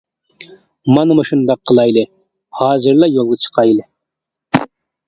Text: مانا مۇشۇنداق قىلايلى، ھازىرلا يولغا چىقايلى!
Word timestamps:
مانا 0.95 1.17
مۇشۇنداق 1.19 1.61
قىلايلى، 1.71 2.05
ھازىرلا 2.63 3.13
يولغا 3.19 3.41
چىقايلى! 3.47 3.89